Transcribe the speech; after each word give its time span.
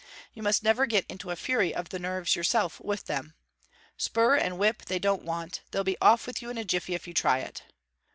You 0.33 0.41
must 0.41 0.63
never 0.63 0.87
get 0.87 1.05
into 1.07 1.29
a 1.29 1.35
fury 1.35 1.75
of 1.75 1.89
the 1.89 1.99
nerves 1.99 2.35
yourself 2.35 2.79
with 2.79 3.05
them. 3.05 3.35
Spur 3.97 4.35
and 4.35 4.57
whip 4.57 4.85
they 4.85 4.97
don't 4.97 5.21
want; 5.21 5.61
they'll 5.69 5.83
be 5.83 6.01
off 6.01 6.25
with 6.25 6.41
you 6.41 6.49
in 6.49 6.57
a 6.57 6.65
jiffy 6.65 6.95
if 6.95 7.07
you 7.07 7.13
try 7.13 7.37
it. 7.37 7.61